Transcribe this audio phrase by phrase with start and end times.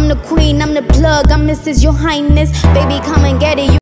[0.00, 1.82] I'm the queen, I'm the plug, I'm Mrs.
[1.82, 2.50] Your Highness.
[2.72, 3.72] Baby, come and get it.
[3.72, 3.78] You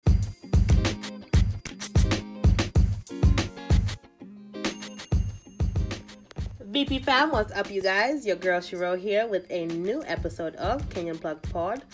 [6.72, 8.26] BP fam, what's up, you guys?
[8.26, 11.84] Your girl Shiro here with a new episode of Kenyan Plug Pod,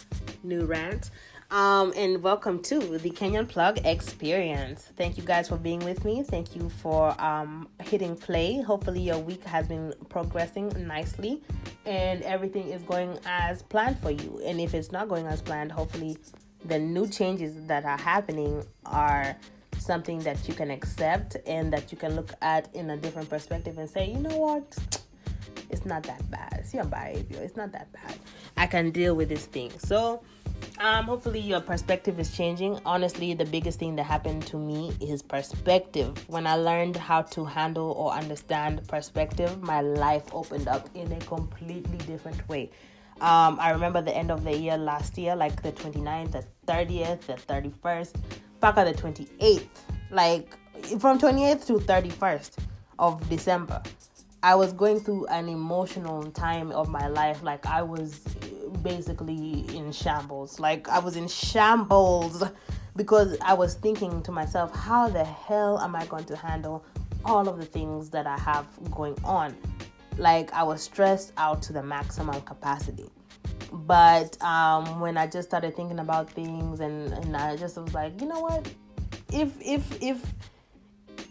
[0.43, 1.11] new rant.
[1.51, 4.89] Um, and welcome to the Kenyan Plug Experience.
[4.97, 6.23] Thank you guys for being with me.
[6.23, 8.61] Thank you for um, hitting play.
[8.63, 11.43] Hopefully, your week has been progressing nicely
[11.85, 14.41] and everything is going as planned for you.
[14.45, 16.17] And if it's not going as planned, hopefully,
[16.65, 19.37] the new changes that are happening are
[19.79, 23.77] something that you can accept and that you can look at in a different perspective
[23.79, 25.05] and say, you know what?
[25.71, 26.61] It's not that bad.
[26.61, 27.41] It's your behavior.
[27.43, 28.17] It's not that bad.
[28.57, 29.73] I can deal with this thing.
[29.79, 30.23] So,
[30.79, 32.79] um, hopefully your perspective is changing.
[32.85, 36.23] Honestly, the biggest thing that happened to me is perspective.
[36.29, 41.21] When I learned how to handle or understand perspective, my life opened up in a
[41.21, 42.71] completely different way.
[43.21, 47.21] Um, I remember the end of the year last year, like the 29th, the 30th,
[47.23, 48.15] the 31st,
[48.61, 49.69] back at the 28th,
[50.11, 50.57] like
[50.99, 52.59] from 28th to 31st
[52.99, 53.83] of December.
[54.43, 57.43] I was going through an emotional time of my life.
[57.43, 58.21] Like I was
[58.85, 60.61] basically in shambles.
[60.61, 62.45] Like I was in shambles
[62.95, 66.85] because I was thinking to myself, how the hell am I going to handle
[67.25, 69.57] all of the things that I have going on?
[70.17, 73.11] Like I was stressed out to the maximum capacity.
[73.73, 78.21] But um, when I just started thinking about things and, and I just was like,
[78.21, 78.71] you know what?
[79.33, 80.25] If if if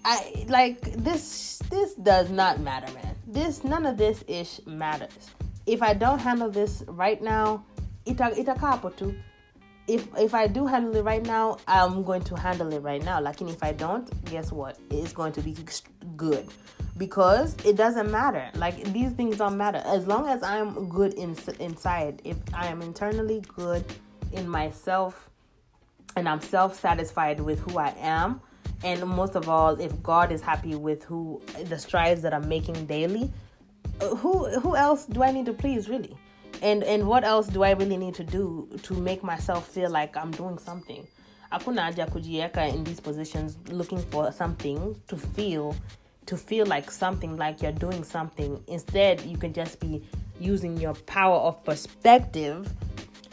[0.04, 3.16] I like this this does not matter, man.
[3.26, 5.30] This none of this ish matters.
[5.66, 7.66] If I don't handle this right now,
[8.06, 9.16] ita itakaa too.
[9.88, 13.20] If if I do handle it right now, I'm going to handle it right now.
[13.22, 14.78] Like, and if I don't, guess what?
[14.90, 15.56] It's going to be
[16.16, 16.48] good
[16.98, 18.50] because it doesn't matter.
[18.56, 22.22] Like these things don't matter as long as I'm good in, inside.
[22.24, 23.84] If I am internally good
[24.32, 25.30] in myself,
[26.16, 28.42] and I'm self satisfied with who I am
[28.84, 32.86] and most of all if god is happy with who the strides that i'm making
[32.86, 33.32] daily
[34.00, 36.16] who who else do i need to please really?
[36.62, 40.16] And and what else do i really need to do to make myself feel like
[40.18, 41.08] i'm doing something?
[41.52, 45.76] Hakuna haja kujieka in these positions looking for something to feel
[46.26, 48.64] to feel like something like you're doing something.
[48.68, 50.02] Instead you can just be
[50.40, 52.72] using your power of perspective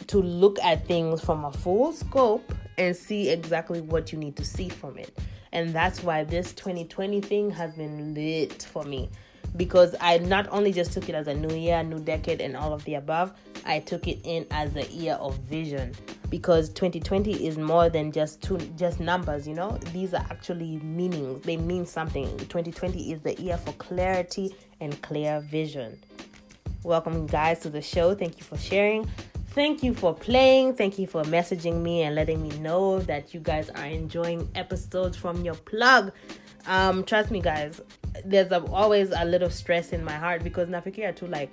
[0.07, 4.45] to look at things from a full scope and see exactly what you need to
[4.45, 5.17] see from it.
[5.53, 9.09] And that's why this 2020 thing has been lit for me
[9.57, 12.73] because I not only just took it as a new year, new decade, and all
[12.73, 13.33] of the above,
[13.65, 15.95] I took it in as a year of vision.
[16.29, 19.79] Because 2020 is more than just two just numbers you know?
[19.93, 21.45] These are actually meanings.
[21.45, 22.29] They mean something.
[22.39, 25.99] 2020 is the year for clarity and clear vision.
[26.83, 28.15] Welcome guys to the show.
[28.15, 29.11] Thank you for sharing.
[29.49, 30.77] Thank you for playing.
[30.77, 35.17] Thank you for messaging me and letting me know that you guys are enjoying episodes
[35.17, 36.13] from your plug.
[36.67, 37.81] Um, trust me, guys.
[38.25, 41.51] There's a, always a little stress in my heart because Nafikia too, like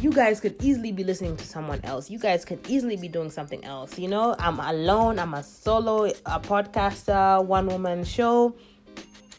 [0.00, 2.10] you guys could easily be listening to someone else.
[2.10, 3.98] You guys could easily be doing something else.
[3.98, 5.18] You know, I'm alone.
[5.18, 8.54] I'm a solo, a podcaster, one woman show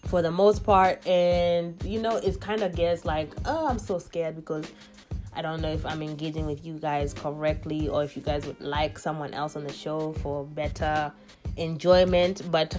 [0.06, 3.98] for the most part, and you know, it kind of gets like, oh, I'm so
[3.98, 4.72] scared because
[5.34, 8.60] I don't know if I'm engaging with you guys correctly or if you guys would
[8.60, 11.12] like someone else on the show for better
[11.58, 12.78] enjoyment but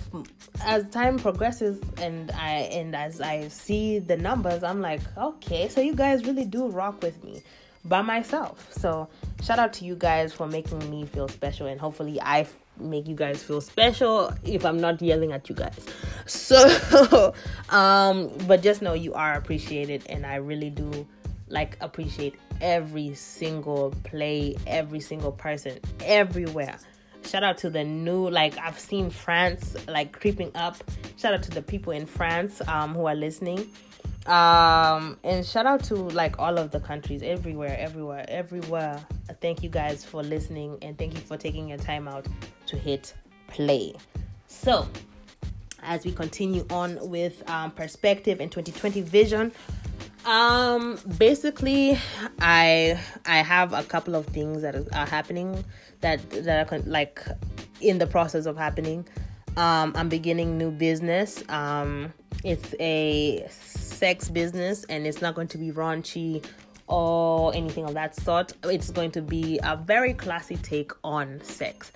[0.64, 5.80] as time progresses and I and as I see the numbers I'm like okay so
[5.80, 7.42] you guys really do rock with me
[7.84, 9.08] by myself so
[9.42, 12.46] shout out to you guys for making me feel special and hopefully I
[12.80, 15.78] make you guys feel special if I'm not yelling at you guys.
[16.24, 17.34] So
[17.70, 21.06] um but just know you are appreciated and I really do
[21.48, 26.78] like appreciate every single play, every single person, everywhere.
[27.24, 30.76] Shout out to the new, like I've seen France like creeping up.
[31.16, 33.70] Shout out to the people in France um, who are listening.
[34.26, 39.04] Um, and shout out to like all of the countries, everywhere, everywhere, everywhere.
[39.40, 42.26] Thank you guys for listening and thank you for taking your time out
[42.66, 43.14] to hit
[43.48, 43.94] play.
[44.46, 44.88] So,
[45.82, 49.52] as we continue on with um, perspective and 2020 vision,
[50.24, 51.98] um, basically,
[52.40, 55.64] I I have a couple of things that are happening
[56.02, 57.24] that that are like
[57.80, 59.06] in the process of happening.
[59.56, 61.42] Um, I'm beginning new business.
[61.48, 62.12] Um,
[62.44, 66.44] it's a sex business, and it's not going to be raunchy
[66.86, 68.52] or anything of that sort.
[68.64, 71.92] It's going to be a very classy take on sex.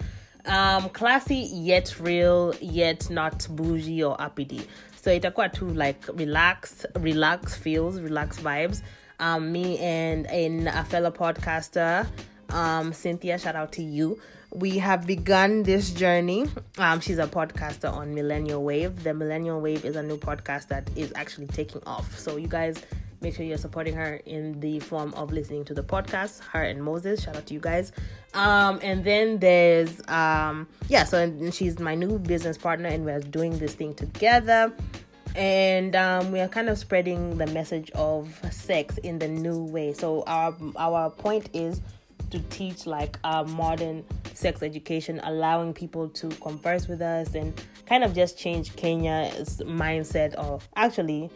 [0.47, 4.67] Um, classy yet real, yet not bougie or uppity
[5.07, 8.83] so it's itakuwa tu like relax relax feels relax vibes
[9.21, 12.05] um, me and, and a fellow podcaster
[12.51, 14.21] Um, Cynthia, shout out to you.
[14.53, 16.47] We have begun this journey.
[16.79, 19.03] Um, she's a podcaster on Millennial Wave.
[19.03, 22.19] The Millennial Wave is a new podcast that is actually taking off.
[22.19, 22.77] So you guys
[23.21, 26.83] make sure you're supporting her in the form of listening to the podcast her and
[26.83, 27.93] moses shout out to you guys
[28.35, 33.59] um and then there's um yeah so she's my new business partner and we're doing
[33.59, 34.73] this thing together
[35.35, 39.93] and um, we are kind of spreading the message of sex in the new way
[39.93, 41.81] so our our point is
[42.31, 47.53] to teach like a modern sex education allowing people to converse with us and
[47.87, 51.31] kind of just change kenya's mindset of actually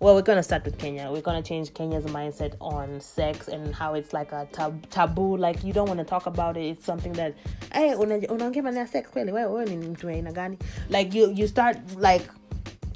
[0.00, 1.08] well, we're gonna start with Kenya.
[1.10, 5.36] We're gonna change Kenya's mindset on sex and how it's like a tab- taboo.
[5.36, 6.64] Like you don't want to talk about it.
[6.64, 7.34] It's something that
[7.72, 9.32] hey, unaongea na sex kweli?
[9.32, 10.58] Wewe ni mtu aina gani?
[10.90, 12.28] Like you, you start like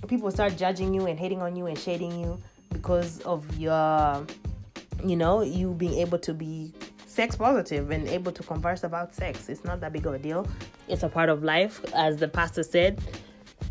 [0.08, 2.38] people start judging you and hating on you and shading you
[2.72, 4.26] because of your,
[5.02, 6.72] you know, you being able to be
[7.18, 9.48] sex positive and able to converse about sex.
[9.48, 10.46] It's not that big of a deal.
[10.86, 13.00] It's a part of life, as the pastor said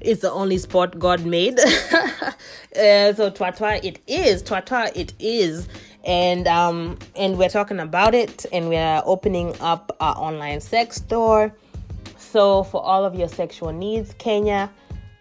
[0.02, 1.60] it's the only sport God made.
[1.60, 5.68] uh, so twatwa it is, twatwa it is,
[6.04, 11.54] and um and we're talking about it, and we're opening up our online sex store.
[12.18, 14.70] So for all of your sexual needs, Kenya,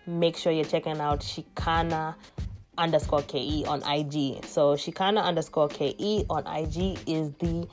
[0.06, 2.14] make sure you're checking out Shikana
[2.78, 4.44] underscore ke on IG.
[4.44, 5.94] So Shikana underscore ke
[6.31, 7.67] on IG is the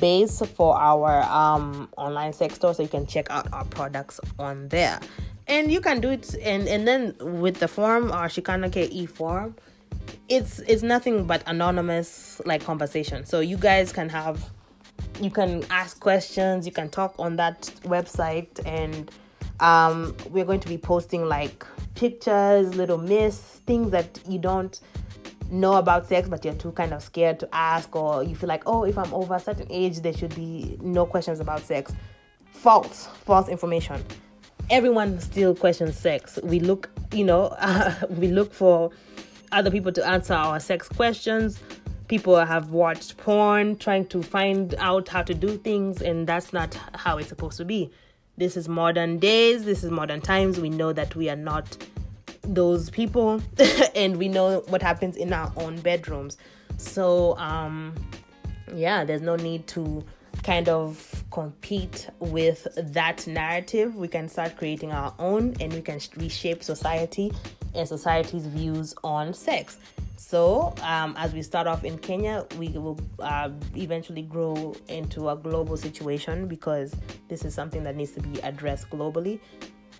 [0.00, 4.68] base for our um online sex store, so you can check out our products on
[4.68, 5.00] there.
[5.46, 9.56] And you can do it and and then with the form our shikana ke form
[10.28, 13.24] it's it's nothing but anonymous like conversation.
[13.24, 14.50] So you guys can have
[15.20, 19.10] you can ask questions you can talk on that website and
[19.60, 21.66] um, we're going to be posting like
[22.00, 24.80] pictures little myths things that you don't
[25.50, 28.62] know about sex but you're too kind of scared to ask or you feel like
[28.66, 31.92] oh if i'm over a certain age there should be no questions about sex
[32.52, 34.02] false false information
[34.70, 36.38] everyone still questions sex.
[36.42, 38.90] We look, you know, uh, we look for
[39.52, 41.60] other people to answer our sex questions.
[42.08, 46.74] People have watched porn trying to find out how to do things, and that's not
[46.94, 47.90] how it's supposed to be.
[48.40, 50.58] This is modern days, this is modern times.
[50.58, 51.76] We know that we are not
[52.42, 53.42] those people,
[53.94, 56.38] and we know what happens in our own bedrooms.
[56.78, 57.94] So, um,
[58.74, 60.02] yeah, there's no need to
[60.42, 66.00] kind of compete with that narrative, we can start creating our own and we can
[66.16, 67.30] reshape society
[67.74, 69.76] and society's views on sex.
[70.20, 75.34] So, um, as we start off in Kenya, we will uh, eventually grow into a
[75.34, 76.94] global situation because
[77.28, 79.40] this is something that needs to be addressed globally.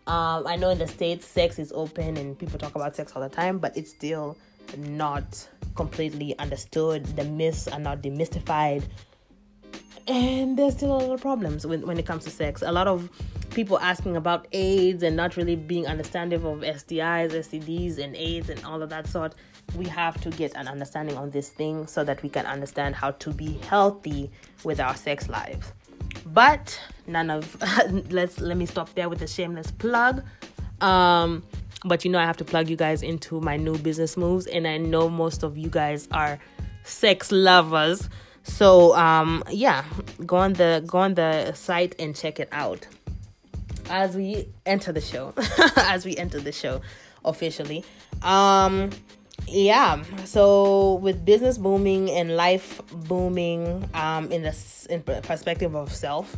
[0.07, 3.23] Um, I know in the States, sex is open and people talk about sex all
[3.23, 4.37] the time, but it's still
[4.77, 7.07] not completely understood.
[7.17, 8.85] The myths are not demystified
[10.07, 12.89] and there's still a lot of problems when, when it comes to sex a lot
[12.89, 13.09] of
[13.51, 18.65] people asking about aids and not really being understanding of stis stds and aids and
[18.65, 19.35] all of that sort
[19.77, 23.13] we have to get an understanding on this thing so that we can understand how
[23.13, 24.31] to be healthy
[24.65, 25.73] with our sex lives.
[26.27, 27.57] But none of
[28.11, 30.23] let's let me stop there with a shameless plug.
[30.81, 31.43] Um
[31.83, 34.69] but you know i have to plug you guys into my new business moves and
[34.69, 36.39] i know most of you guys are
[36.85, 38.09] sex lovers.
[38.43, 39.85] So um, yeah,
[40.27, 42.87] go on the go on the site and check it out.
[43.89, 45.35] As we enter the show,
[45.77, 46.81] as we enter the show
[47.25, 47.85] officially,
[48.23, 48.91] um,
[49.51, 50.03] yeah.
[50.25, 56.37] So with business booming and life booming, um, in the in perspective of self,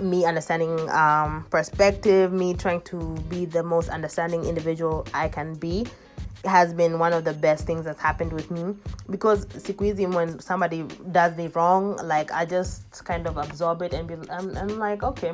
[0.00, 5.86] me understanding um perspective, me trying to be the most understanding individual I can be
[6.44, 8.74] has been one of the best things that's happened with me.
[9.08, 10.82] Because squeezing when somebody
[11.12, 15.02] does me wrong like i just kind of absorb it and be I'm, I'm like
[15.02, 15.32] okay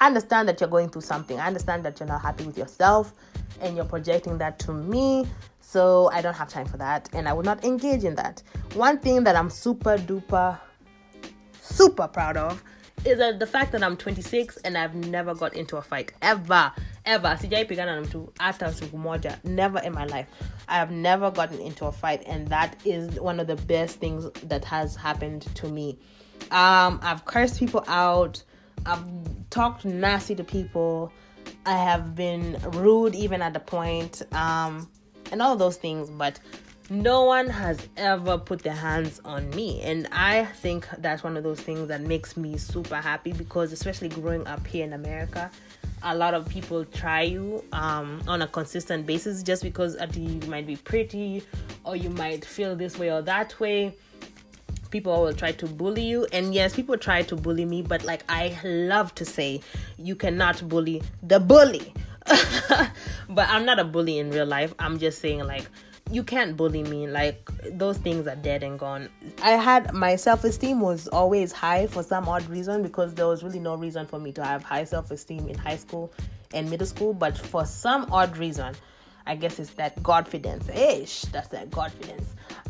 [0.00, 1.38] i understand that you're going through something.
[1.38, 3.12] I understand that you're not happy with yourself
[3.60, 5.26] and you're projecting that to me.
[5.60, 8.42] So i don't have time for that and i will not engage in that.
[8.74, 10.58] One thing that i'm super duper
[11.62, 12.62] super proud of
[13.04, 16.12] is that the fact that I'm 26 and I've never got into a fight.
[16.22, 16.72] Ever.
[17.04, 17.36] Ever.
[17.40, 19.38] Sijaipigana na mtu hata siku moja.
[19.44, 20.26] Never in my life.
[20.68, 24.30] I have never gotten into a fight and that is one of the best things
[24.48, 25.98] that has happened to me.
[26.50, 28.42] Um, I've cursed people out.
[28.86, 29.04] I've
[29.50, 31.12] talked nasty to people
[31.64, 34.88] I have been rude even at the point um,
[35.30, 36.38] and all those things but
[36.90, 39.80] no one has ever put their hands on me.
[39.82, 44.08] And i think that's one of those things that makes me super happy because especially
[44.08, 45.50] growing up here in america
[46.04, 50.66] a lot of people try you um, on a consistent basis just because you might
[50.66, 51.42] be pretty
[51.84, 53.94] or you might feel this way or that way
[54.92, 56.26] people will try to bully you.
[56.32, 59.60] And yes people try to bully me but like i love to say
[59.98, 61.92] you cannot bully the bully.
[63.28, 64.74] But i'm not a bully in real life.
[64.78, 65.66] I'm just saying like
[66.10, 67.06] you can't bully me.
[67.06, 69.08] Like those things are dead and gone.
[69.42, 73.60] I had my self-esteem was always high for some odd reason because there was really
[73.60, 76.12] no reason for me to have high self-esteem in high school
[76.52, 77.14] and middle school.
[77.14, 78.74] But for some odd reason
[79.26, 82.26] i guess it's that godfidence ish that's that godfidence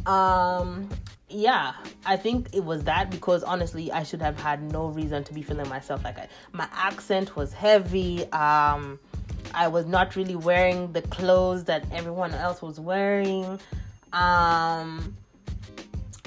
[0.06, 0.88] um
[1.32, 1.72] yeah
[2.04, 5.42] i think it was that because honestly i should have had no reason to be
[5.42, 8.98] feeling myself like I, my accent was heavy um
[9.54, 13.44] I was not really wearing the clothes that everyone else was wearing.
[14.12, 15.16] Um,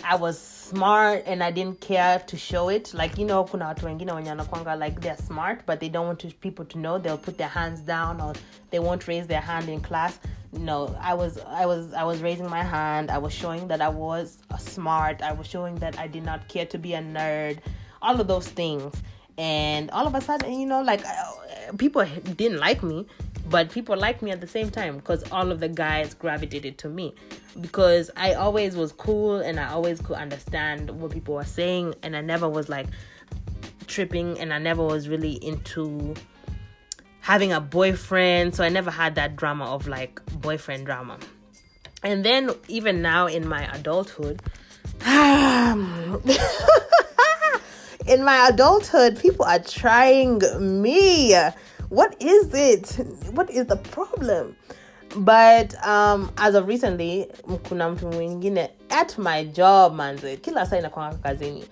[0.04, 2.94] I was smart and I didn't care to show it.
[2.94, 6.20] Like you know, kuna watu wengine wenye wanakwanga like they're smart but they don't want
[6.20, 7.00] to, people to know.
[7.00, 8.34] They'll put their hands down or
[8.70, 10.20] they won't raise their hand in class.
[10.58, 13.12] No, I was I was I was raising my hand.
[13.12, 15.22] I was showing that I was smart.
[15.22, 17.60] I was showing that I did not care to be a nerd.
[18.02, 18.94] All of those things
[19.38, 21.32] and all of a sudden you know like uh,
[21.78, 23.06] people didn't like me
[23.50, 26.88] but people liked me at the same time because all of the guys gravitated to
[26.88, 27.14] me
[27.60, 32.16] because i always was cool and i always could understand what people were saying and
[32.16, 32.88] i never was like
[33.88, 36.14] tripping and i never was really into
[37.26, 41.18] having a boyfriend so i never had that drama of like boyfriend drama
[42.04, 44.42] and then even now in my adulthood
[48.08, 50.42] in my adulthood, people are trying
[50.82, 51.36] me.
[51.90, 52.90] What is it?
[53.32, 54.56] What is the problem?
[55.16, 57.28] But um, as of recently,
[57.68, 61.66] kuna mtu mwingine at my job manze, kila saa inakwanga kazini.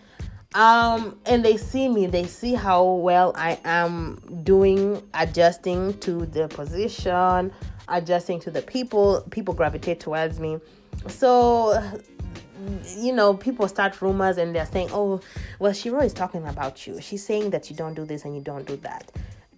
[0.56, 6.48] Um, and they see me, they see how well I am doing, adjusting to the
[6.48, 7.52] position,
[7.88, 9.26] adjusting to the people.
[9.32, 10.60] People gravitate towards me.
[11.08, 12.02] So
[12.98, 15.22] you know, people start rumors and they're saying, oh,
[15.60, 17.02] well, Shiro is talking about you.
[17.02, 19.12] She's saying that you don't do this and you don't do that.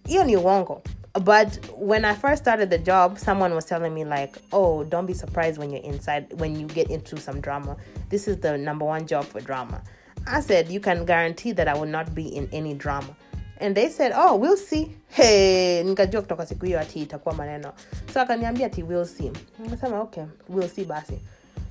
[0.08, 0.84] You ni uongo.
[1.22, 5.14] But when I first started the job, someone was telling me like, "Oh, don't be
[5.14, 7.76] surprised when you're inside when you get into some drama.
[8.10, 9.82] This is the number one job for drama."
[10.26, 13.14] I said, "You can guarantee that I will not be in any drama."
[13.60, 17.72] And they said, "Oh, we'll see." Hey, nikajua kutoka siku hiyo ati itakuwa maneno.
[18.14, 19.32] So akaniambia ati we'll see.
[19.58, 21.18] Nikasema, "Okay, we'll see basi."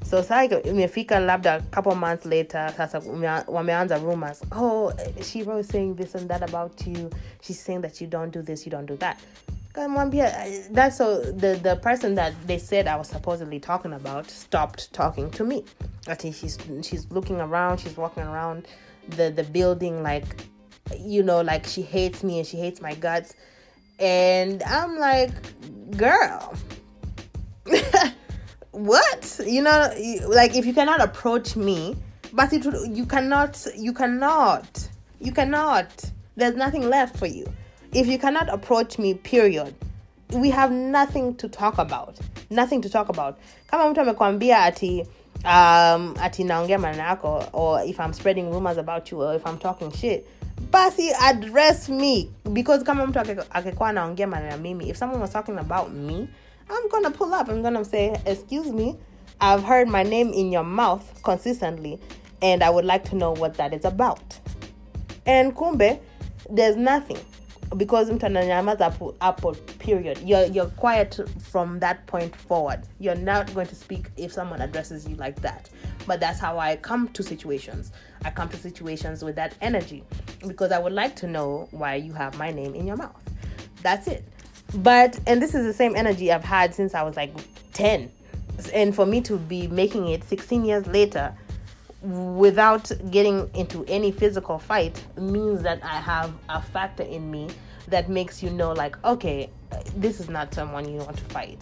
[0.09, 3.01] so saa imefika labda a couple months later sasa
[3.47, 7.09] wameanza rumors oh shiro is saying this and that about you
[7.41, 9.17] she's saying that you don't do this you don't do that
[9.75, 14.91] kamwambia that's so the the person that they said i was supposedly talking about stopped
[14.93, 15.63] talking to me.
[16.07, 18.67] I think she's she's looking around she's walking around
[19.09, 20.45] the the building like
[20.99, 23.33] you know like she hates me and she hates my guts.
[23.99, 25.31] And i'm like
[25.97, 26.53] girl
[28.71, 29.39] what?
[29.45, 29.89] You know
[30.27, 31.95] like if you cannot approach me
[32.33, 34.89] but it, you cannot you cannot
[35.19, 37.51] you cannot there's nothing left for you
[37.95, 39.73] if you cannot approach me period
[40.33, 43.35] we have nothing to talk about nothing to talk about
[43.67, 45.05] kama mtu amekwambia ati
[45.43, 49.57] um, ati naongea maneno yako or if i'm spreading rumors about you or if i'm
[49.57, 50.25] talking shit
[50.71, 55.89] basi address me because kama mtu akikuwa anaongea maneno mimi if someone was talking about
[55.89, 56.27] me
[56.69, 57.49] I'm gonna pull up.
[57.49, 58.97] I'm gonna say, Excuse me,
[59.39, 61.99] I've heard my name in your mouth consistently,
[62.41, 64.39] and I would like to know what that is about.
[65.25, 65.99] And kumbe,
[66.49, 67.19] there's nothing
[67.77, 70.19] because mtu hapo period.
[70.19, 72.81] You're, you're quiet from that point forward.
[72.99, 75.69] You're not going to speak if someone addresses you like that.
[76.07, 77.91] But that's how i come to situations.
[78.23, 80.03] I come to situations with that energy
[80.47, 83.21] because i would like to know why you have my name in your mouth.
[83.81, 84.23] That's it.
[84.75, 87.31] But, and this is the same energy I've had since I was like
[87.73, 88.11] 10.
[88.73, 91.35] And for me to be making it 16 years later
[92.05, 97.49] without getting into any physical fight means that I have a factor in me
[97.87, 99.49] that makes you know, like, okay,
[99.95, 101.61] this is not someone you want to fight.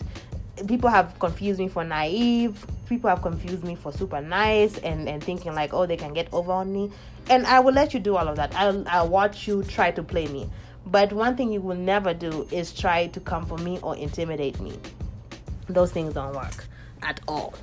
[0.68, 2.66] People have confused me for naive.
[2.88, 6.28] People have confused me for super nice and, and thinking like, oh, they can get
[6.34, 6.92] over on me.
[7.30, 8.54] And I will let you do all of that.
[8.56, 10.50] I'll, I'll watch you try to play me.
[10.86, 14.60] But one thing you will never do is try to come for me or intimidate
[14.60, 14.78] me.
[15.70, 16.66] Those things don't work
[17.02, 17.54] at all.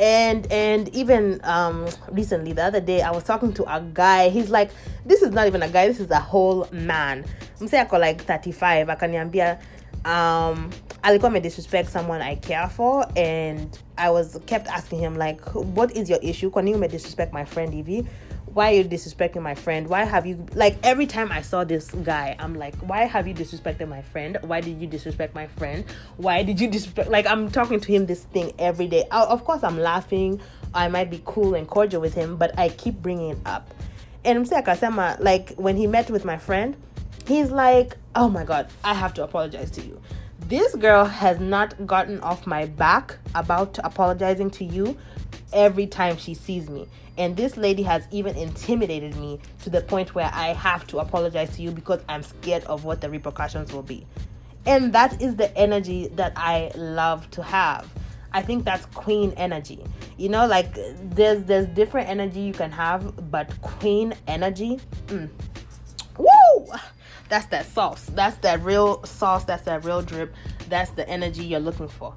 [0.00, 4.30] And and even um, recently, the other day, I was talking to a guy.
[4.30, 4.70] He's like,
[5.04, 5.86] this is not even a guy.
[5.88, 7.24] This is a whole man.
[7.60, 8.88] I like 35.
[8.88, 9.60] i Akaniambia
[10.06, 10.70] um
[11.30, 16.08] may disrespect someone I care for and I was kept asking him like what is
[16.08, 16.48] your issue?
[16.50, 18.06] Kwa nini disrespect my friend Evie?
[18.52, 21.90] Why are you disrespecting my friend why have you like every time i saw this
[22.02, 25.84] guy i'm like why have you disrespected my friend why did you disrespect my friend
[26.16, 29.44] why did you disrespect like i'm talking to him this thing every day I, of
[29.44, 30.40] course i'm laughing
[30.74, 33.72] I might be cool and cordial with him, but I keep bringing it up.
[34.24, 36.76] And mse akasema like when he met with my friend,
[37.26, 40.00] he's like, "Oh my god, I have to apologize to you."
[40.40, 44.96] This girl has not gotten off my back about apologizing to you
[45.52, 46.86] every time she sees me.
[47.20, 51.54] And this lady has even intimidated me to the point where I have to apologize
[51.56, 54.06] to you because I'm scared of what the repercussions will be.
[54.64, 57.86] And that is the energy that I love to have.
[58.32, 59.84] I think that's queen energy.
[60.16, 60.74] You know, like
[61.10, 65.28] there's there's different energy you can have, but queen energy, mm,
[66.16, 66.72] woo!
[67.28, 68.06] That's that sauce.
[68.14, 69.44] That's that real sauce.
[69.44, 70.34] That's that real drip.
[70.70, 72.14] That's the energy you're looking for.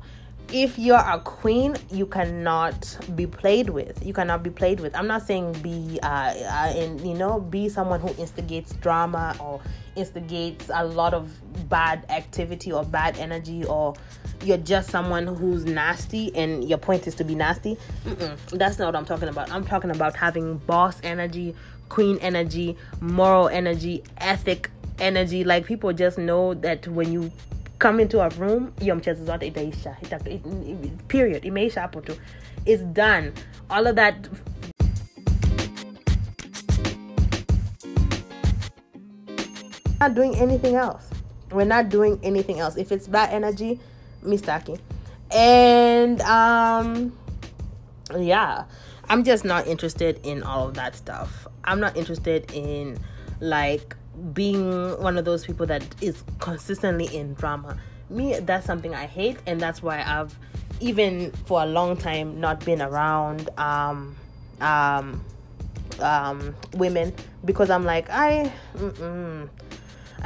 [0.54, 4.06] If you're a queen, you cannot be played with.
[4.06, 4.96] You cannot be played with.
[4.96, 9.60] I'm not saying be, uh, uh in, you know, be someone who instigates drama or
[9.96, 11.32] instigates a lot of
[11.70, 13.96] bad activity or bad energy or
[14.44, 17.76] you're just someone who's nasty and your point is to be nasty.
[18.06, 19.50] Mm-mm, that's not what I'm talking about.
[19.50, 21.56] I'm talking about having boss energy,
[21.90, 24.70] queen energy, moral energy, ethic
[25.00, 25.44] energy.
[25.44, 27.32] Like people just know that when you
[27.84, 29.98] come into a room, hiyo mchezo zote itaisha.
[30.02, 30.46] Ita- it-
[30.86, 31.46] it- Period.
[31.46, 32.14] Imeisha hapo tu.
[32.66, 33.32] It's done.
[33.70, 34.16] All of that
[40.00, 41.04] not doing anything else.
[41.52, 42.78] We're not doing anything else.
[42.78, 43.80] If it's bad energy,
[44.24, 44.80] mistaki.
[45.32, 47.12] And um
[48.18, 48.64] yeah,
[49.10, 51.48] I'm just not interested in all of that stuff.
[51.66, 52.98] I'm not interested in
[53.42, 53.98] like
[54.34, 57.78] being one of those people that is consistently in drama.
[58.10, 60.38] Me, that's something I hate, and that's why I've
[60.80, 64.16] even for a long time not been around um
[64.60, 65.24] um
[66.00, 67.14] um women
[67.46, 69.50] because I'm like I mm-mm.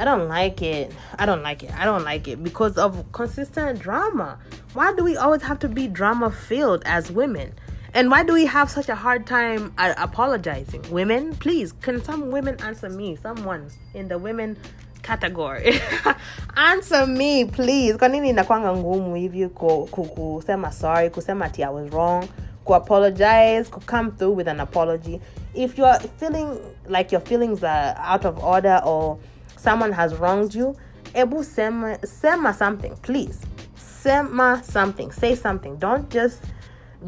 [0.00, 0.92] I don't like it.
[1.18, 1.74] I don't like it.
[1.76, 4.38] I don't like it because of consistent drama.
[4.72, 7.52] Why do we always have to be drama filled as women?
[7.94, 10.84] And why do we have such a hard time uh, apologizing?
[10.90, 13.16] Women, please, can some women answer me?
[13.16, 14.56] Someone in the women
[15.02, 15.80] category.
[16.56, 17.96] answer me, please.
[17.96, 22.28] Kwa nini inakwanga ngumu hivi ku- ku- kusema sorry, kusema ati I was wrong,
[22.64, 25.20] ku apologize, ku come through with an apology.
[25.54, 29.18] If you're feeling like your feelings are out of order or
[29.56, 30.76] someone has wronged you,
[31.14, 33.40] ebu sema, sema something, please.
[33.76, 35.10] Sema something.
[35.10, 35.76] Say something.
[35.76, 36.42] Don't just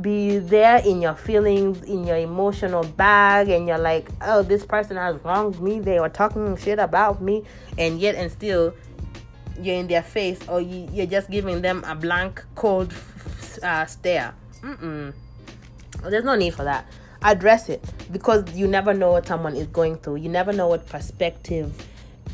[0.01, 4.97] be there in your feelings, in your emotional bag, and you're like, oh, this person
[4.97, 5.81] has wronged me.
[5.81, 7.45] They were talking shit about me,
[7.77, 8.75] and yet and still
[9.61, 12.95] you're in their face, or you, you're just giving them a blank, cold
[13.63, 14.35] uh, stare.
[14.63, 15.13] Mm-mm.
[16.03, 16.87] There's no need for that.
[17.23, 20.17] Address it because you never know what someone is going through.
[20.17, 21.87] You never know what perspective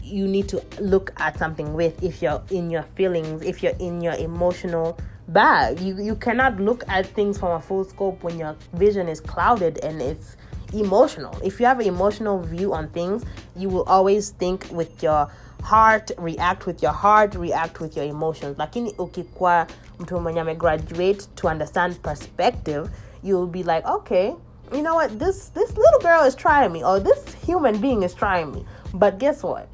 [0.03, 4.01] you need to look at something with if you're in your feelings, if you're in
[4.01, 4.97] your emotional
[5.29, 5.81] bag.
[5.81, 9.79] You you cannot look at things from a full scope when your vision is clouded
[9.85, 10.37] and it's
[10.73, 11.37] emotional.
[11.45, 13.25] If you have an emotional view on things,
[13.57, 15.29] you will always think with your
[15.63, 18.59] heart, react with your heart, react with your emotions.
[18.59, 19.67] Lakini ukikuwa
[19.99, 22.89] mtu mwenye amegraduate to understand perspective,
[23.23, 24.35] you'll be like, okay,
[24.73, 28.15] you know what, this this little girl is trying me, or this human being is
[28.15, 28.65] trying me.
[28.95, 29.69] But guess what?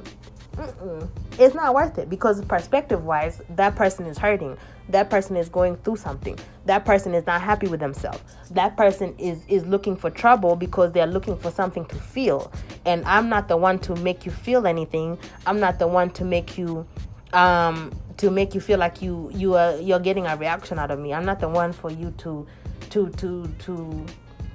[0.56, 1.08] Mm-mm.
[1.38, 4.56] It's not worth it because perspective wise, that person is hurting.
[4.90, 6.38] That person is going through something.
[6.66, 8.20] That person is not happy with themselves.
[8.50, 12.52] That person is is looking for trouble because they're looking for something to feel.
[12.84, 15.18] And I'm not the one to make you feel anything.
[15.46, 16.86] I'm not the one to make you
[17.32, 20.98] um to make you feel like you you are you're getting a reaction out of
[20.98, 21.14] me.
[21.14, 22.46] I'm not the one for you to
[22.90, 24.06] to to to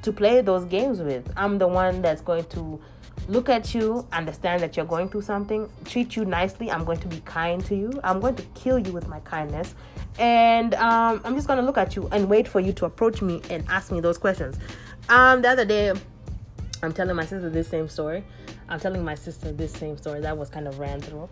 [0.04, 1.30] to play those games with.
[1.36, 2.80] I'm the one that's going to
[3.28, 6.72] look at you, understand that you're going through something, treat you nicely.
[6.72, 8.00] I'm going to be kind to you.
[8.04, 9.76] I'm going to kill you with my kindness.
[10.18, 13.22] And um, I'm just going to look at you and wait for you to approach
[13.22, 14.58] me and ask me those questions.
[15.10, 15.94] Um, the other day,
[16.82, 18.24] I'm telling my sister this same story.
[18.70, 20.22] I'm telling my sister this same story.
[20.22, 21.30] That was kind of ran through.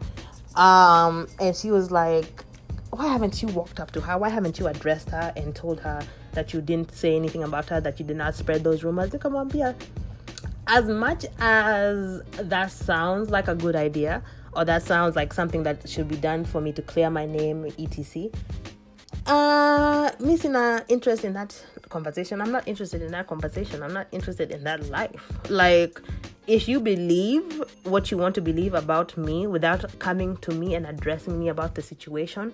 [0.55, 2.43] Um, and she was like,
[2.91, 4.17] why haven't you walked up to her?
[4.17, 6.01] Why haven't you addressed her and told her
[6.33, 9.13] that you didn't say anything about her, that you did not spread those rumors?
[9.19, 9.75] Come on, Pia
[10.67, 14.23] as much as that sounds like a good idea
[14.53, 17.65] or that sounds like something that should be done for me to clear my name
[17.77, 18.29] etc.
[19.27, 22.41] Uh missing an interest in that conversation.
[22.41, 23.81] I'm not interested in that conversation.
[23.81, 25.31] I'm not interested in that life.
[25.49, 25.99] Like
[26.47, 30.85] if you believe what you want to believe about me without coming to me and
[30.85, 32.53] addressing me about the situation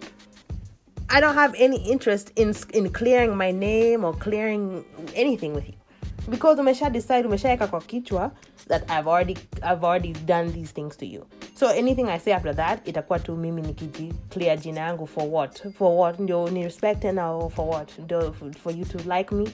[1.09, 5.80] i don't have any interest in in clearing my name or clearing anything with you
[6.29, 8.31] because umesha decide umeshaeka kwa kichwa
[8.67, 11.25] that I've already I've already done these things to you.
[11.55, 15.73] So anything I say after that itakuwa tu mimi nikiji clear jina yangu for what?
[15.77, 16.19] For what?
[16.19, 17.99] Ndio ni respect na for what?
[17.99, 18.33] Ndio
[18.63, 19.47] for you to like me.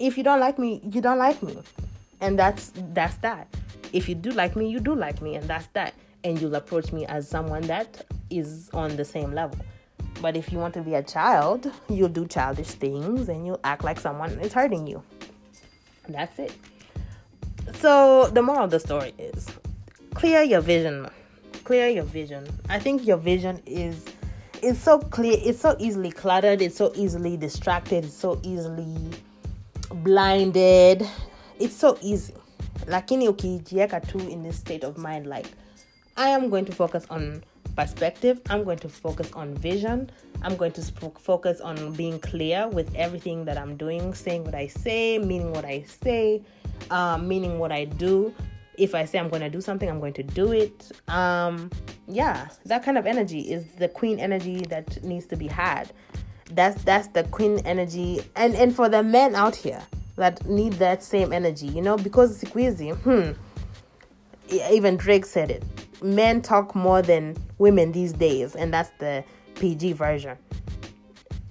[0.00, 1.56] if you don't like me you don't like me
[2.20, 3.46] and that's that's that
[3.92, 5.92] if you do like me you do like me and that's that
[6.24, 9.58] and you'll approach me as someone that is on the same level
[10.22, 13.84] but if you want to be a child you'll do childish things and you'll act
[13.84, 15.02] like someone is hurting you
[16.08, 16.52] that's it.
[17.74, 19.46] So the moral of the story is
[20.14, 21.08] clear your vision.
[21.64, 22.46] Clear your vision.
[22.68, 24.04] I think your vision is
[24.62, 29.10] it's so clear it's so easily cluttered it's so easily distracted it's so easily
[29.90, 31.06] blinded.
[31.58, 32.34] It's so easy.
[32.86, 35.46] Lakini ukijieka tu in this state of mind like
[36.16, 37.42] i am going to focus on
[37.76, 40.10] perspective i'm going to focus on vision.
[40.42, 44.54] I'm going to sp- focus on being clear with everything that i'm doing saying what
[44.54, 46.42] i say meaning what i say
[46.90, 48.34] um, meaning what i do.
[48.78, 50.90] If i say i'm going to do something i'm going to do it.
[51.08, 51.70] Um,
[52.08, 55.92] yeah that kind of energy is the queen energy that needs to be had.
[56.52, 58.22] That's that's the queen energy.
[58.36, 59.82] And and for the men out here
[60.16, 63.32] that need that same energy you know because siku hmm
[64.70, 65.64] even drake said it
[66.02, 69.22] men talk more than women these days and that's the
[69.56, 70.36] pg version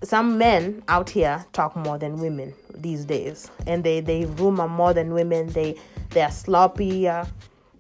[0.04, 4.94] some men out here talk more than women these days and they they rumor more
[4.94, 5.76] than women they
[6.12, 7.28] they are sloppier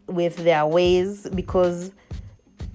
[0.07, 1.91] with their ways because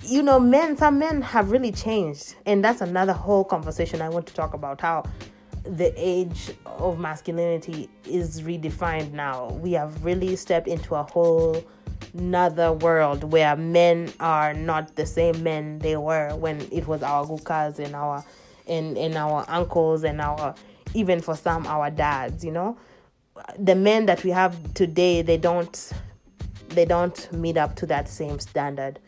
[0.07, 2.35] you know, men, some men have really changed.
[2.47, 5.05] And that's another whole conversation I want to talk about how
[5.65, 9.49] the age of masculinity is redefined now.
[9.63, 11.65] We have really stepped into a whole
[12.13, 17.25] another world where men are not the same men they were when it was our
[17.27, 18.25] gukas and our
[18.67, 20.55] and, and our uncles and our
[20.95, 22.77] even for some our dads, you know.
[23.59, 25.93] The men that we have today they don't
[26.69, 28.99] they don't meet up to that same standard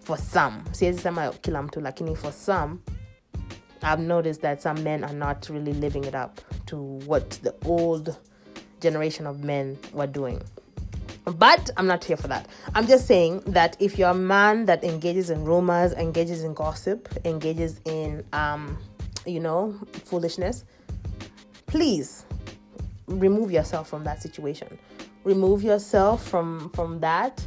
[0.00, 2.78] for some siwezi sema kila mtu lakini for some
[3.82, 8.14] i've noticed that some men are not really living it up to what the old
[8.80, 10.38] generation of men were doing
[11.24, 12.46] but i'm not here for that.
[12.74, 17.08] I'm just saying that if you're a man that engages in rumors engages in gossip
[17.24, 18.78] engages in um,
[19.24, 20.64] you know foolishness
[21.66, 22.26] please
[23.06, 24.78] remove yourself from that situation.
[25.24, 27.44] Remove yourself from from that.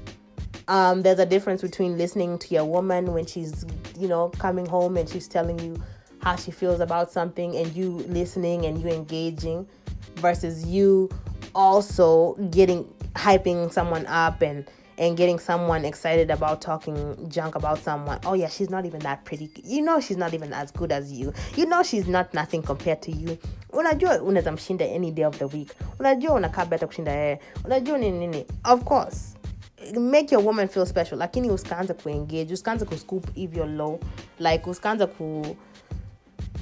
[0.68, 3.66] Um, there's a difference between listening to your woman when she's,
[4.00, 5.82] you know, coming home and she's telling you
[6.24, 9.68] how she feels about something and you listening and you engaging
[10.16, 11.08] versus you
[11.54, 14.66] also getting hyping someone up and
[14.98, 18.18] and getting someone excited about talking junk about someone.
[18.26, 19.50] Oh yeah, she's not even that pretty.
[19.64, 21.34] You know she's not even as good as you.
[21.58, 23.38] You know she's not nothing compared to you.
[23.74, 25.72] Unajua unaweza mshinda any day of the week.
[26.00, 27.40] Unajua unakaa better kushinda yeye.
[27.66, 28.46] Unajua nini nini.
[28.64, 29.36] Of course
[29.94, 34.00] make your woman feel special lakini usikaanza kuengage usikaanza kuscoop if you're low
[34.40, 35.56] like usikaanza ku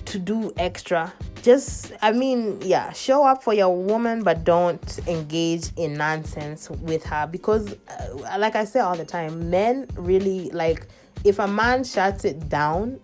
[0.03, 1.11] to do extra
[1.43, 7.03] just i mean yeah show up for your woman but don't engage in nonsense with
[7.03, 7.27] her.
[7.27, 10.87] Because uh, like i say all the time men really like
[11.23, 12.99] if a man shuts it down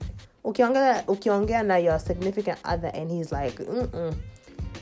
[0.45, 4.15] ukiongea ukiongea na your significant other and he's like Mm-mm,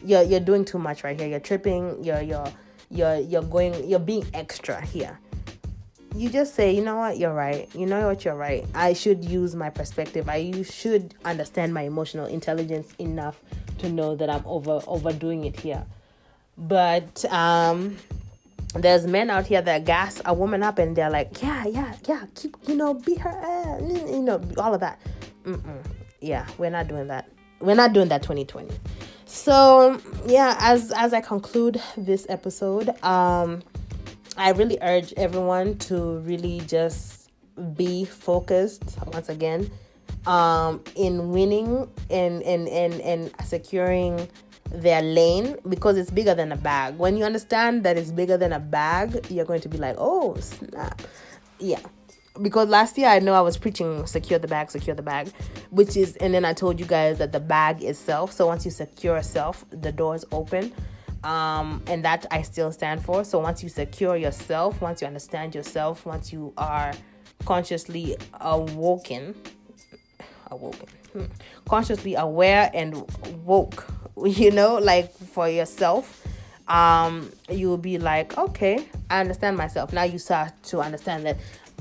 [0.06, 1.28] you're, you're doing too much right here.
[1.28, 2.04] You're tripping.
[2.04, 2.48] You're you're
[2.90, 5.18] you're you're going you're being extra here
[6.18, 7.74] you just say, you know what, you're right.
[7.76, 8.66] You know what, you're right.
[8.74, 10.28] I should use my perspective.
[10.28, 13.40] I should understand my emotional intelligence enough
[13.80, 15.86] to know that I'm over overdoing it here.
[16.58, 17.98] But um,
[18.74, 22.26] there's men out here that gas a woman up and they're like, yeah, yeah, yeah,
[22.36, 25.00] keep, you know, beat her ass, you know, all of that.
[25.44, 25.84] Mm-mm.
[26.20, 27.30] Yeah, we're not doing that.
[27.60, 28.74] We're not doing that 2020.
[29.26, 33.62] So yeah, as as I conclude this episode, um,
[34.38, 37.32] I really urge everyone to really just
[37.76, 39.72] be focused once again
[40.28, 44.28] um, in winning and, and, and, and securing
[44.70, 46.98] their lane because it's bigger than a bag.
[46.98, 50.36] When you understand that it's bigger than a bag, you're going to be like, oh,
[50.36, 51.02] snap.
[51.60, 51.80] Yeah.
[52.40, 55.32] Because last year I know I was preaching secure the bag, secure the bag,
[55.72, 58.32] which is, and then I told you guys that the bag itself.
[58.32, 60.72] So once you secure yourself, the doors open
[61.28, 63.26] um, and that I still stand for.
[63.26, 66.94] So once you secure yourself, once you understand yourself, once you are
[67.44, 69.36] consciously awoken,
[70.50, 71.26] awoken, hmm,
[71.66, 73.04] consciously aware and
[73.44, 73.86] woke,
[74.26, 76.26] you know, like for yourself,
[76.70, 79.92] um, you will be like, okay, I understand myself.
[79.92, 81.38] Now you start to understand that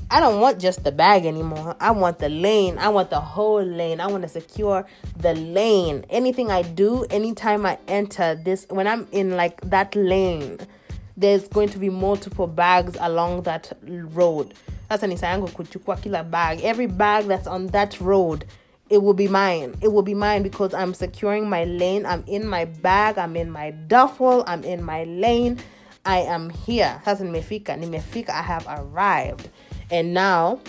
[0.09, 1.75] I don't want just the bag anymore.
[1.79, 2.77] I want the lane.
[2.77, 3.99] I want the whole lane.
[3.99, 4.85] I want to secure
[5.17, 6.05] the lane.
[6.09, 10.59] Anything I do, anytime I enter this, when I'm in like that lane,
[11.17, 14.53] there's going to be multiple bags along that road.
[14.87, 16.61] That's an yangu kuchukua kila bag.
[16.61, 18.45] Every bag that's on that road
[18.89, 19.75] it will be mine.
[19.81, 22.05] It will be mine because I'm securing my lane.
[22.05, 23.17] I'm in my bag.
[23.17, 24.43] I'm in my duffel.
[24.47, 25.59] I'm in my lane.
[26.05, 27.01] I am here.
[27.03, 27.77] Sasa nimefika.
[27.77, 28.29] Nimefika.
[28.29, 29.49] I have arrived.
[29.91, 30.59] And now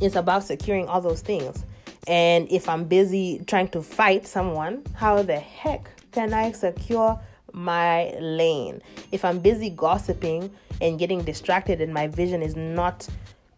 [0.00, 1.64] it's about securing all those things.
[2.06, 7.20] And if I'm busy trying to fight someone, how the heck can I secure
[7.52, 8.80] my lane?
[9.12, 13.06] If I'm busy gossiping and getting distracted and my vision is not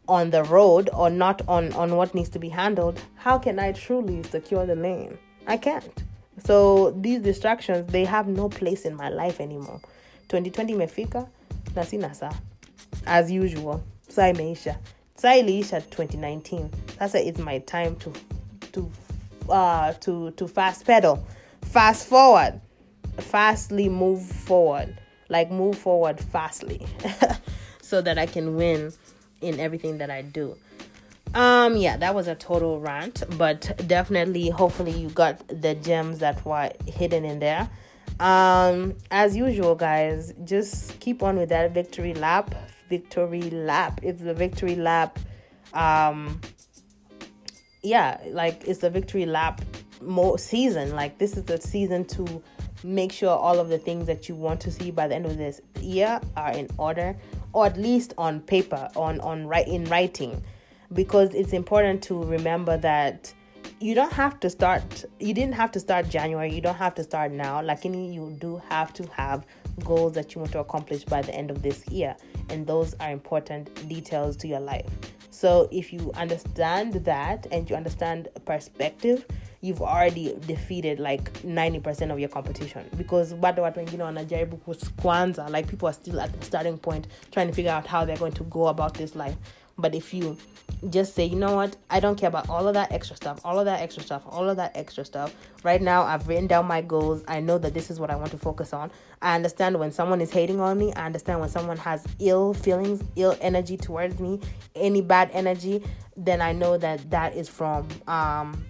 [0.09, 3.71] on the road or not on on what needs to be handled how can i
[3.71, 5.17] truly secure the lane?
[5.47, 6.03] I can't.
[6.45, 9.81] So these distractions they have no place in my life anymore.
[10.29, 11.29] 2020 imefika
[11.77, 12.33] na sina saa
[13.07, 14.79] as usual saa imeisha
[15.15, 16.69] saa iliisha 2019
[16.99, 18.13] sasa it's my time to
[18.73, 18.91] to
[19.49, 21.19] uh to to fast pedal
[21.73, 22.55] fast forward
[23.19, 24.95] fastly move forward
[25.29, 26.87] like move forward fastly
[27.91, 28.93] so that i can win
[29.41, 30.57] in everything that I do.
[31.35, 36.45] Um, yeah, that was a total rant, but definitely, hopefully, you got the gems that
[36.45, 37.69] were hidden in there.
[38.19, 42.53] Um, as usual, guys, just keep on with that victory lap.
[42.91, 44.01] Victory lap.
[44.03, 45.19] It's the victory lap.
[45.73, 46.41] Um,
[47.83, 49.63] yeah, like it's the victory lap
[50.03, 50.95] more season.
[50.95, 52.43] Like this is the season to
[52.83, 55.37] make sure all of the things that you want to see by the end of
[55.37, 57.17] this year are in order
[57.53, 60.43] or at least on paper on on write in writing
[60.93, 63.33] because it's important to remember that
[63.81, 67.03] you don't have to start you didn't have to start january you don't have to
[67.05, 69.45] start now like any you do have to have
[69.85, 72.17] goals that you want to accomplish by the end of this year
[72.49, 74.87] and those are important details to your life.
[75.31, 79.25] So if you understand that and you understand perspective
[79.63, 82.85] you've already defeated like 90% of your competition.
[82.97, 84.57] Because bado watu wengine wanajaribu
[85.03, 88.19] kwanza like people are still at the starting point trying to figure out how they're
[88.19, 89.37] going to go about this life
[89.81, 90.37] but if you
[90.89, 93.59] just say, you know what, I don't care about all of that extra stuff, all
[93.59, 95.35] of that extra stuff, all of that extra stuff.
[95.63, 97.23] Right now, I've written down my goals.
[97.29, 98.91] I know that this is what I want to focus on.
[99.21, 100.93] I understand when someone is hating on me.
[100.95, 104.41] I understand when someone has ill feelings, ill energy towards me,
[104.75, 105.83] any bad energy.
[106.17, 108.65] Then I know that that is from um,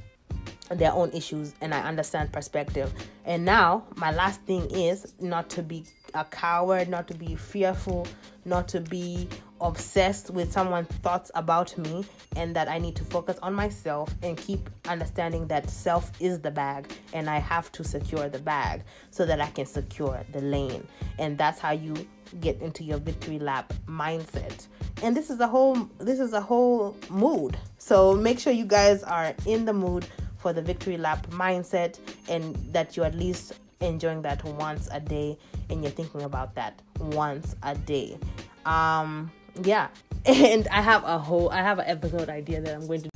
[0.70, 2.92] their own issues and I understand perspective.
[3.24, 8.06] And now, my last thing is not to be a coward, not to be fearful,
[8.44, 9.28] not to be
[9.60, 12.04] obsessed with someone's thoughts about me,
[12.36, 16.50] and that I need to focus on myself and keep understanding that self is the
[16.50, 20.86] bag and I have to secure the bag so that I can secure the lane.
[21.18, 21.94] And that's how you
[22.40, 24.68] get into your victory lap mindset.
[25.02, 27.56] And this is a whole this is a whole mood.
[27.78, 30.06] So make sure you guys are in the mood
[30.38, 35.36] for the victory lap mindset and that you're at least enjoying that once a day
[35.68, 38.18] and you're thinking about that once a day.
[38.66, 39.88] Um, yeah.
[40.26, 43.10] And I have a whole I have an episode idea that I'm going to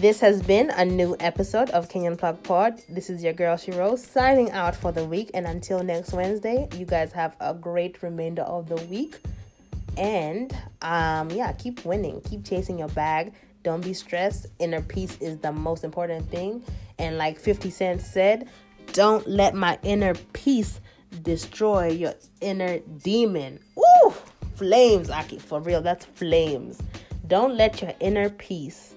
[0.00, 2.80] this has been a new episode of Kenyan Plug Pod.
[2.88, 5.30] This is your girl Shiro signing out for the week.
[5.34, 9.18] And until next Wednesday, you guys have a great remainder of the week.
[9.98, 13.34] And um, yeah, keep winning, keep chasing your bag.
[13.62, 14.46] Don't be stressed.
[14.58, 16.64] Inner peace is the most important thing.
[16.98, 18.48] And like 50 Cent said,
[18.94, 20.80] don't let my inner peace
[21.22, 23.60] destroy your inner demon.
[24.60, 26.78] Flames, Aki, for real, that's flames.
[27.26, 28.94] Don't let your inner peace,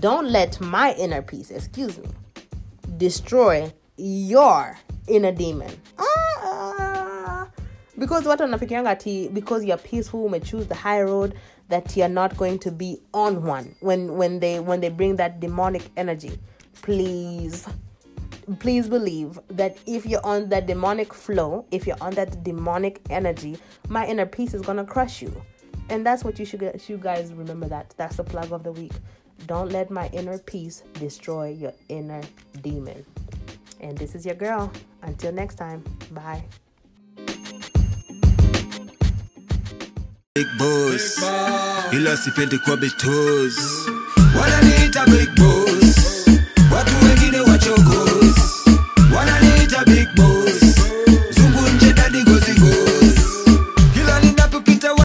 [0.00, 2.08] don't let my inner peace, excuse me,
[2.96, 5.70] destroy your inner demon.
[5.98, 7.46] Ah,
[7.98, 11.34] because what wanafikirianga ati because you're peaceful may choose the high road
[11.68, 15.40] that you're not going to be on one when when they when they bring that
[15.40, 16.38] demonic energy
[16.80, 17.68] please
[18.58, 23.58] please believe that if you're on that demonic flow, if you're on that demonic energy,
[23.88, 25.42] my inner peace is gonna crush you.
[25.88, 27.94] And that's what you should you guys remember that.
[27.96, 28.92] That's the plug of the week.
[29.46, 32.22] Don't let my inner peace destroy your inner
[32.62, 33.04] demon.
[33.80, 34.72] And this is your girl.
[35.02, 36.42] Until next time, bye.
[40.34, 41.18] Big boss,
[41.92, 43.56] ila sipendi kuwa bitoz,
[44.40, 46.26] wananiita big boss,
[46.74, 48.25] watu wengine wachoko
[49.76, 50.65] a big boss.